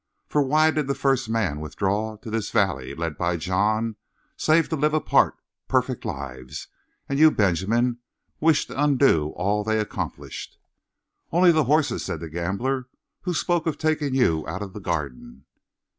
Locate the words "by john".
3.19-3.97